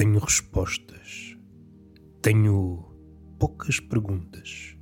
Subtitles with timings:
[0.00, 1.36] tenho respostas.
[2.22, 2.90] Tenho
[3.38, 4.74] poucas perguntas.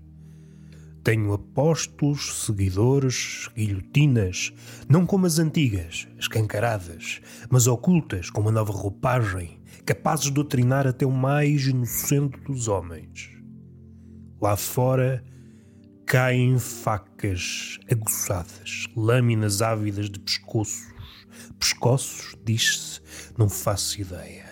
[1.03, 4.53] Tenho apóstolos, seguidores, guilhotinas,
[4.89, 7.21] não como as antigas, escancaradas,
[7.51, 13.29] mas ocultas com uma nova roupagem, capazes de doutrinar até o mais inocente dos homens.
[14.41, 15.25] Lá fora
[16.07, 20.87] caem facas aguçadas, lâminas ávidas de pescoços.
[21.59, 23.01] Pescoços, diz-se,
[23.37, 24.48] não faço ideia.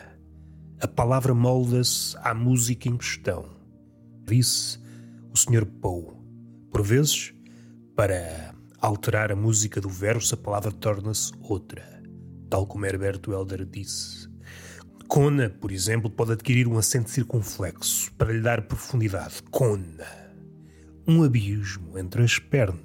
[0.79, 3.49] A palavra molda-se à música em questão.
[4.27, 4.79] Disse
[5.33, 5.65] o Sr.
[5.65, 6.13] Poe.
[6.71, 7.33] Por vezes,
[7.97, 11.83] para alterar a música do verso, a palavra torna-se outra,
[12.51, 14.29] tal como Herberto Helder disse.
[15.09, 19.43] Cona, por exemplo, pode adquirir um acento circunflexo para lhe dar profundidade.
[19.51, 20.07] Cona.
[21.09, 22.85] Um abismo entre as pernas.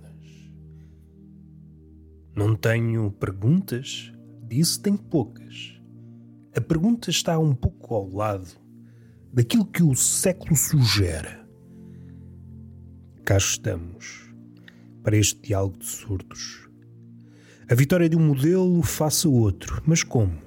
[2.34, 4.13] Não tenho perguntas?
[4.48, 5.80] Disse tenho poucas.
[6.55, 8.48] A pergunta está um pouco ao lado
[9.34, 11.41] daquilo que o século sugere
[13.32, 14.34] cá estamos,
[15.04, 16.68] para este diálogo de surdos.
[17.70, 20.38] A vitória de um modelo faça outro, mas como?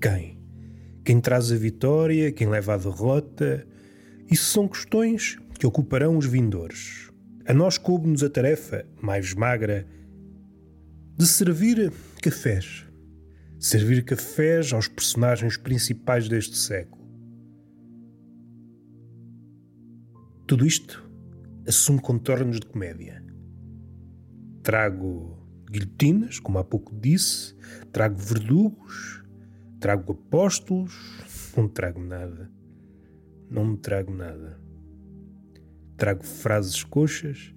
[0.00, 0.40] Quem?
[1.04, 3.64] Quem traz a vitória, quem leva a derrota?
[4.28, 7.12] Isso são questões que ocuparão os vindores.
[7.46, 9.86] A nós coube-nos a tarefa, mais magra,
[11.16, 12.84] de servir cafés.
[13.64, 17.00] Servir cafés aos personagens principais deste século.
[20.48, 21.08] Tudo isto
[21.64, 23.24] assume contornos de comédia.
[24.64, 25.38] Trago
[25.70, 27.54] guilhotinas, como há pouco disse,
[27.92, 29.22] trago verdugos,
[29.78, 30.92] trago apóstolos,
[31.56, 32.50] não trago nada.
[33.48, 34.60] Não me trago nada.
[35.96, 37.54] Trago frases coxas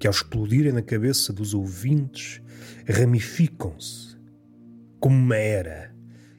[0.00, 2.40] que, ao explodirem na cabeça dos ouvintes,
[2.86, 4.13] ramificam-se
[5.04, 5.94] como uma era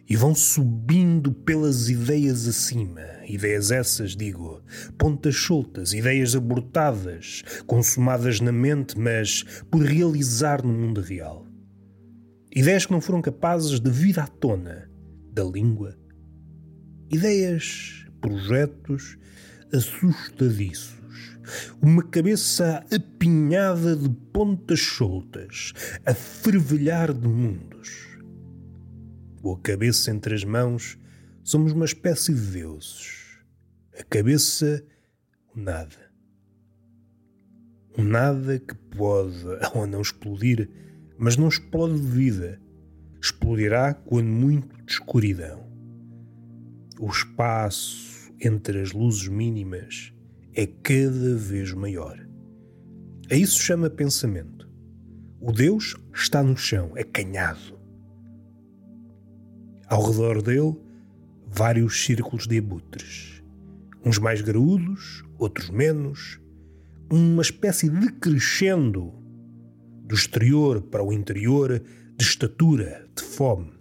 [0.10, 3.04] e vão subindo pelas ideias acima.
[3.28, 4.60] Ideias essas, digo,
[4.98, 11.46] pontas soltas, ideias abortadas, consumadas na mente, mas por realizar no mundo real.
[12.56, 14.90] Ideias que não foram capazes de vir à tona
[15.32, 15.96] da língua.
[17.12, 19.16] Ideias, projetos
[19.72, 20.96] assustadiços.
[21.80, 25.72] Uma cabeça apinhada de pontas soltas,
[26.04, 28.15] a fervilhar de mundos
[29.46, 30.98] ou a cabeça entre as mãos,
[31.44, 33.38] somos uma espécie de deuses.
[33.98, 34.84] A cabeça,
[35.56, 36.12] o nada.
[37.96, 39.46] Um nada que pode
[39.76, 40.68] ou não explodir,
[41.16, 42.60] mas não explode de vida.
[43.22, 45.64] Explodirá quando muito de escuridão.
[47.00, 50.12] O espaço entre as luzes mínimas
[50.56, 52.18] é cada vez maior.
[53.30, 54.68] A isso chama pensamento.
[55.40, 57.75] O Deus está no chão, acanhado.
[59.96, 60.76] Ao redor dele,
[61.48, 63.42] vários círculos de abutres.
[64.04, 66.38] Uns mais graúdos, outros menos.
[67.10, 69.14] Uma espécie de crescendo
[70.04, 71.82] do exterior para o interior,
[72.18, 73.72] de estatura, de fome.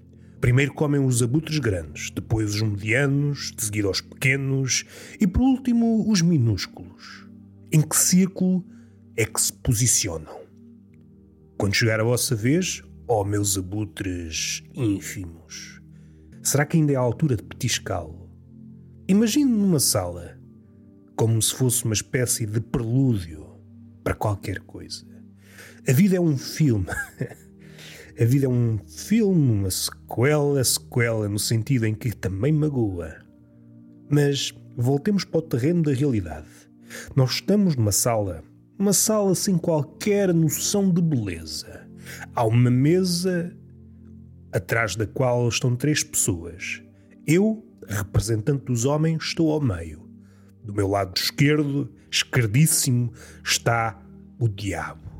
[0.41, 4.85] Primeiro comem os abutres grandes, depois os medianos, de seguida os pequenos
[5.21, 7.27] e por último os minúsculos.
[7.73, 8.65] Em que círculo
[9.17, 10.43] é que se posicionam?
[11.59, 15.74] Quando chegar a vossa vez, ó meus abutres ínfimos.
[16.45, 18.29] Será que ainda é a altura de petiscá-lo?
[19.09, 20.39] Imagine numa sala,
[21.17, 23.47] como se fosse uma espécie de prelúdio
[24.05, 25.07] para qualquer coisa.
[25.89, 26.85] A vida é um filme.
[28.21, 33.17] a vida é um filme, uma sequela, sequela no sentido em que também magoa.
[34.11, 36.47] Mas voltemos para o terreno da realidade.
[37.17, 38.45] Nós estamos numa sala,
[38.79, 41.89] uma sala sem qualquer noção de beleza.
[42.35, 43.57] Há uma mesa
[44.55, 46.81] atrás da qual estão três pessoas.
[47.27, 50.09] Eu, representante dos homens, estou ao meio.
[50.63, 54.01] Do meu lado esquerdo, esquerdíssimo, está
[54.39, 55.11] o diabo.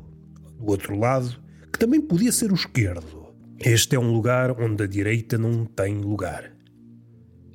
[0.57, 1.35] Do outro lado,
[1.71, 3.25] que também podia ser o esquerdo.
[3.59, 6.53] Este é um lugar onde a direita não tem lugar.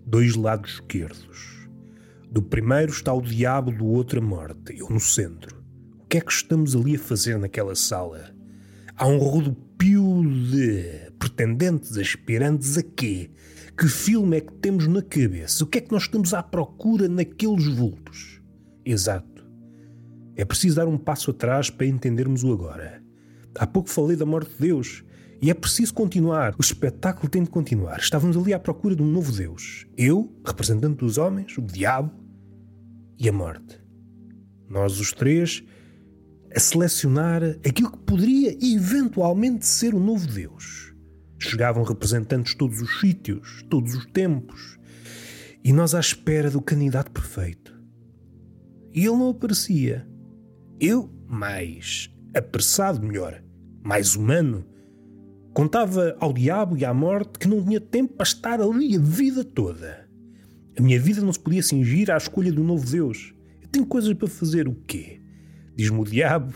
[0.06, 1.66] Dois lados esquerdos.
[2.30, 5.64] Do primeiro está o diabo, do outro a morte, eu no centro.
[5.98, 8.34] O que é que estamos ali a fazer naquela sala?
[8.96, 13.30] Há um rodopio de pretendentes, aspirantes a quê?
[13.78, 15.62] Que filme é que temos na cabeça?
[15.62, 18.40] O que é que nós estamos à procura naqueles vultos?
[18.84, 19.46] Exato.
[20.34, 23.02] É preciso dar um passo atrás para entendermos o agora.
[23.54, 25.04] Há pouco falei da morte de Deus.
[25.42, 26.54] E é preciso continuar.
[26.58, 27.98] O espetáculo tem de continuar.
[27.98, 29.86] Estávamos ali à procura de um novo Deus.
[29.96, 32.12] Eu, representante dos homens, o diabo
[33.18, 33.80] e a morte.
[34.68, 35.62] Nós, os três,
[36.54, 40.89] a selecionar aquilo que poderia eventualmente ser o novo Deus.
[41.40, 44.78] Chegavam representantes de todos os sítios, todos os tempos.
[45.64, 47.74] E nós à espera do candidato perfeito.
[48.92, 50.06] E ele não aparecia.
[50.78, 53.42] Eu, mais apressado, melhor,
[53.82, 54.64] mais humano,
[55.52, 59.42] contava ao diabo e à morte que não tinha tempo para estar ali a vida
[59.42, 60.08] toda.
[60.78, 63.34] A minha vida não se podia cingir à escolha do novo Deus.
[63.62, 64.68] Eu tenho coisas para fazer.
[64.68, 65.20] O quê?
[65.74, 66.54] Diz-me o diabo.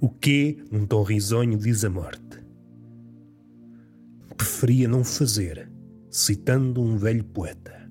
[0.00, 0.58] O quê?
[0.70, 2.31] Num tom risonho, diz a morte.
[4.62, 5.68] Preferia não fazer,
[6.08, 7.90] citando um velho poeta.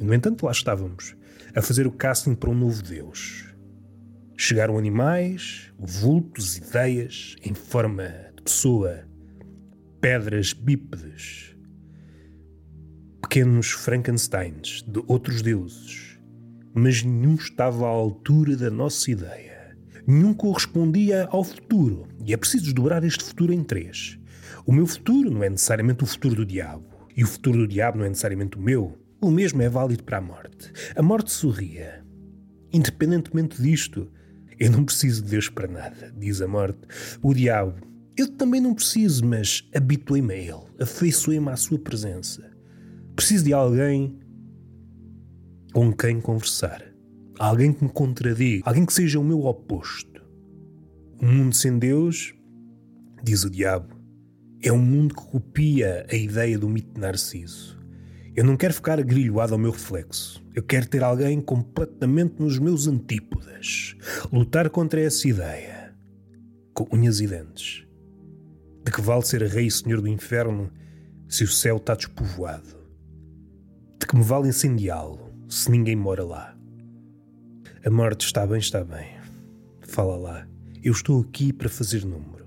[0.00, 1.14] No entanto, lá estávamos,
[1.54, 3.44] a fazer o casting para um novo Deus.
[4.36, 9.04] Chegaram animais, vultos, ideias, em forma de pessoa,
[10.00, 11.54] pedras bípedes,
[13.20, 16.18] pequenos Frankensteins de outros deuses,
[16.74, 19.76] mas nenhum estava à altura da nossa ideia.
[20.08, 24.18] Nenhum correspondia ao futuro, e é preciso desdobrar este futuro em três.
[24.66, 26.84] O meu futuro não é necessariamente o futuro do diabo,
[27.16, 28.98] e o futuro do diabo não é necessariamente o meu.
[29.20, 30.72] O mesmo é válido para a morte.
[30.96, 32.04] A morte sorria.
[32.72, 34.10] Independentemente disto,
[34.58, 36.80] eu não preciso de Deus para nada, diz a morte.
[37.22, 37.74] O diabo,
[38.16, 42.50] eu também não preciso, mas habituei-me a ele, afeiçoei-me à sua presença.
[43.14, 44.18] Preciso de alguém
[45.72, 46.82] com quem conversar.
[47.38, 50.22] Alguém que me contradiga, alguém que seja o meu oposto.
[51.20, 52.34] Um mundo sem Deus,
[53.22, 53.94] diz o diabo,
[54.62, 57.76] é um mundo que copia a ideia do mito de Narciso.
[58.34, 60.42] Eu não quero ficar agrilhoado ao meu reflexo.
[60.54, 63.96] Eu quero ter alguém completamente nos meus antípodas.
[64.32, 65.92] Lutar contra essa ideia.
[66.72, 67.84] Com unhas e dentes.
[68.84, 70.70] De que vale ser rei e senhor do inferno
[71.28, 72.76] se o céu está despovoado?
[73.98, 76.56] De que me vale incendiá-lo se ninguém mora lá?
[77.84, 79.08] A morte está bem, está bem.
[79.80, 80.48] Fala lá.
[80.82, 82.41] Eu estou aqui para fazer número.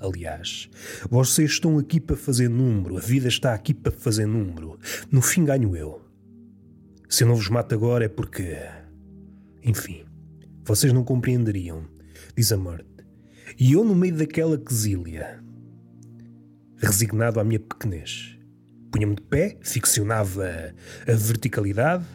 [0.00, 0.70] Aliás,
[1.10, 4.78] vocês estão aqui para fazer número, a vida está aqui para fazer número.
[5.12, 6.00] No fim ganho eu.
[7.06, 8.56] Se eu não vos mato agora é porque.
[9.62, 10.06] Enfim,
[10.64, 11.84] vocês não compreenderiam,
[12.34, 12.86] diz a morte.
[13.58, 15.44] E eu, no meio daquela quesilha,
[16.78, 18.38] resignado à minha pequenez,
[18.90, 20.72] punha-me de pé, ficcionava
[21.06, 22.06] a verticalidade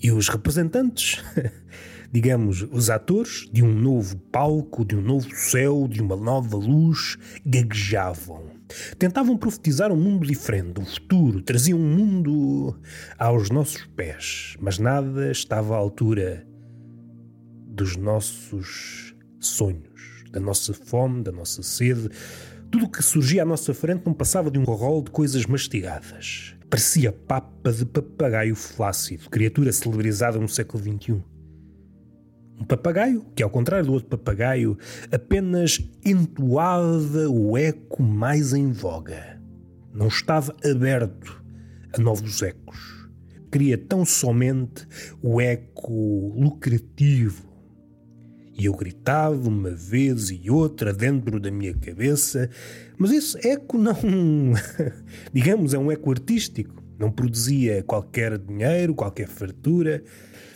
[0.00, 1.20] e os representantes
[2.10, 7.16] digamos, os atores de um novo palco, de um novo céu, de uma nova luz,
[7.44, 8.58] gaguejavam.
[8.98, 12.78] Tentavam profetizar um mundo diferente, um futuro, traziam um mundo
[13.18, 16.46] aos nossos pés, mas nada estava à altura
[17.66, 22.10] dos nossos sonhos, da nossa fome, da nossa sede.
[22.70, 26.54] Tudo o que surgia à nossa frente não passava de um rol de coisas mastigadas.
[26.68, 31.37] Parecia papa de papagaio flácido, criatura celebrizada no século XXI.
[32.60, 34.76] Um papagaio que, ao contrário do outro papagaio,
[35.12, 39.40] apenas entoava o eco mais em voga.
[39.94, 41.42] Não estava aberto
[41.96, 43.08] a novos ecos.
[43.50, 44.86] Queria tão somente
[45.22, 47.48] o eco lucrativo.
[48.58, 52.50] E eu gritava uma vez e outra dentro da minha cabeça,
[52.98, 53.94] mas esse eco não.
[55.32, 56.82] digamos, é um eco artístico.
[56.98, 60.02] Não produzia qualquer dinheiro, qualquer fartura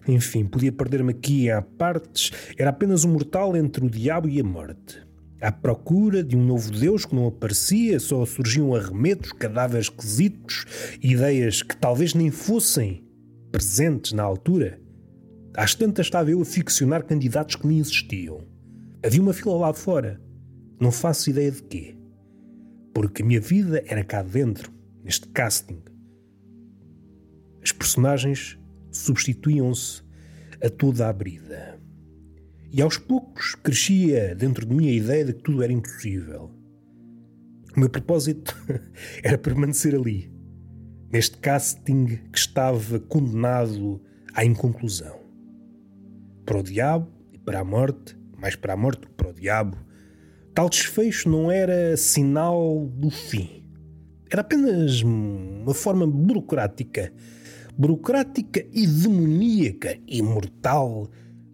[0.07, 2.33] enfim, podia perder-me aqui a partes.
[2.59, 5.01] Era apenas um mortal entre o diabo e a morte.
[5.41, 10.65] À procura de um novo Deus que não aparecia, só surgiam arremedos, cadáveres esquisitos,
[11.03, 13.05] ideias que talvez nem fossem
[13.51, 14.81] presentes na altura.
[15.55, 18.41] Às tantas estava eu a ficcionar candidatos que nem existiam.
[19.05, 20.21] Havia uma fila lá fora.
[20.81, 21.97] Não faço ideia de quê.
[22.95, 24.73] Porque a minha vida era cá dentro,
[25.05, 25.83] neste casting.
[27.63, 28.59] As personagens
[28.91, 30.03] substituíam-se
[30.63, 31.81] a toda a brida.
[32.73, 36.51] E aos poucos crescia dentro de mim a ideia de que tudo era impossível.
[37.77, 38.57] O meu propósito
[39.23, 40.33] era permanecer ali,
[41.13, 44.01] neste casting que estava condenado
[44.35, 45.21] à inconclusão.
[46.45, 49.77] Para o diabo e para a morte, mais para a morte que para o diabo,
[50.55, 53.65] tal desfecho não era sinal do fim.
[54.31, 57.13] Era apenas uma forma burocrática
[57.77, 61.11] burocrática e demoníaca e mortal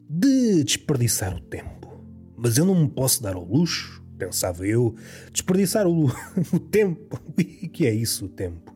[0.08, 2.02] de desperdiçar o tempo.
[2.36, 4.94] Mas eu não me posso dar ao luxo, pensava eu,
[5.32, 6.06] desperdiçar o,
[6.52, 7.20] o tempo.
[7.68, 8.74] O que é isso, o tempo?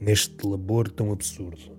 [0.00, 1.76] Neste labor tão absurdo.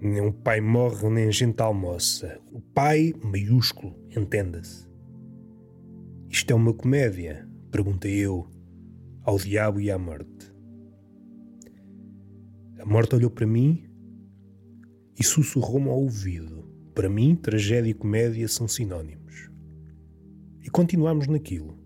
[0.00, 2.40] Nem um pai morre, nem gente almoça.
[2.50, 4.86] O pai maiúsculo, entenda-se.
[6.28, 7.46] Isto é uma comédia?
[7.70, 8.48] Perguntei eu
[9.22, 10.55] ao diabo e à morte.
[12.86, 13.84] Morte olhou para mim
[15.18, 16.70] e sussurrou-me ao ouvido.
[16.94, 19.50] Para mim, tragédia e comédia são sinónimos.
[20.62, 21.76] E continuámos naquilo,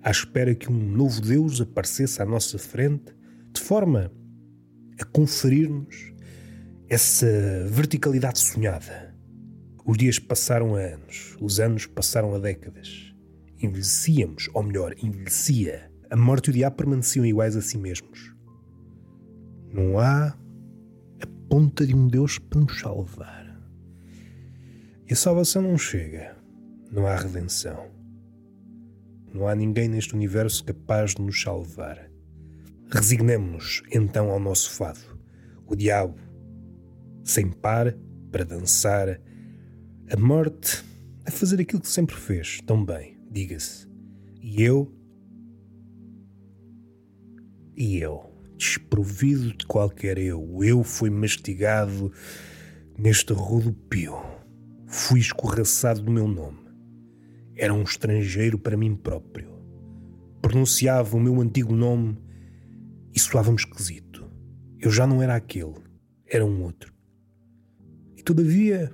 [0.00, 3.12] à espera que um novo Deus aparecesse à nossa frente,
[3.52, 4.12] de forma
[5.00, 6.14] a conferir-nos
[6.88, 9.12] essa verticalidade sonhada.
[9.84, 13.12] Os dias passaram a anos, os anos passaram a décadas.
[13.60, 15.90] Envelhecíamos, ou melhor, envelhecia.
[16.08, 18.38] A morte e o diabo permaneciam iguais a si mesmos.
[19.72, 23.60] Não há a ponta de um Deus para nos salvar.
[25.08, 26.36] E a salvação não chega.
[26.90, 27.88] Não há redenção.
[29.32, 32.10] Não há ninguém neste universo capaz de nos salvar.
[32.90, 34.98] Resignemo-nos então ao nosso fado.
[35.66, 36.18] O diabo,
[37.22, 37.94] sem par,
[38.32, 39.20] para dançar,
[40.10, 40.84] a morte
[41.24, 43.86] a fazer aquilo que sempre fez, tão bem, diga-se.
[44.42, 44.92] E eu?
[47.76, 52.12] E eu, desprovido de qualquer eu, eu foi mastigado
[52.98, 54.14] neste rodopio.
[54.86, 56.58] Fui escorraçado do meu nome.
[57.56, 59.50] Era um estrangeiro para mim próprio.
[60.42, 62.18] Pronunciava o meu antigo nome
[63.14, 64.30] e soava-me esquisito.
[64.78, 65.76] Eu já não era aquele,
[66.26, 66.92] era um outro.
[68.14, 68.92] E todavia.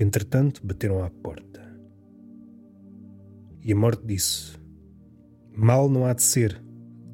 [0.00, 1.58] Entretanto bateram à porta.
[3.62, 4.58] E a morte disse:
[5.60, 6.62] Mal não há de ser,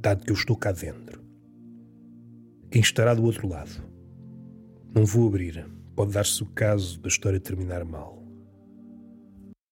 [0.03, 1.25] dado que eu estou cá dentro.
[2.71, 3.83] Quem estará do outro lado?
[4.95, 5.67] Não vou abrir.
[5.97, 8.23] Pode dar-se o caso da história terminar mal.